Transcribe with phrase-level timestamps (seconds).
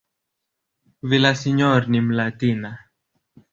[1.09, 2.71] Villaseñor ni "Mlatina".